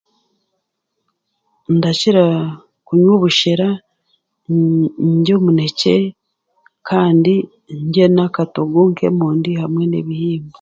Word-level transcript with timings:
Ndakira 1.75 2.23
kunywa 2.85 3.11
obushera 3.17 3.67
kandi 4.47 4.63
ndye 5.17 5.33
omunekye 5.39 5.95
kandi 6.87 7.33
ndye 7.85 8.03
akatogo 8.25 8.79
k'emondi 8.97 9.51
hamwe 9.61 9.83
n'ebihimba 9.87 10.49